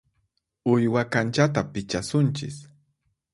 [0.73, 2.55] Uywa kanchata pichasunchis.